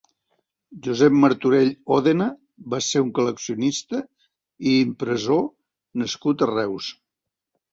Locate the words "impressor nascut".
4.87-6.45